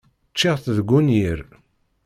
[0.31, 1.39] Ččiɣ-tt deg unyir.